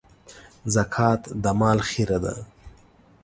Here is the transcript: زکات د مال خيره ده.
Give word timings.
زکات 0.73 1.21
د 1.43 1.45
مال 1.59 1.79
خيره 1.89 2.17
ده. 2.25 2.35